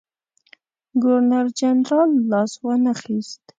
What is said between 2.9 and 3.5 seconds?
خیست.